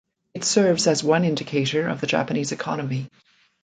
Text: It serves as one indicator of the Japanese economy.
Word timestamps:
It 0.33 0.43
serves 0.43 0.87
as 0.87 1.03
one 1.03 1.23
indicator 1.25 1.87
of 1.87 2.01
the 2.01 2.07
Japanese 2.07 2.51
economy. 2.51 3.07